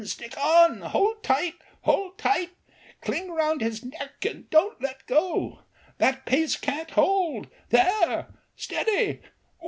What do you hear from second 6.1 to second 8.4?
pace can't hold,— there!